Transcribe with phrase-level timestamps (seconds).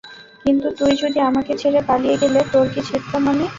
[0.45, 3.45] কিন্তু, তুই যদি আমাকে ছেড়ে পালিয়ে গেলে, তোর কী ছিড়তাম আমি?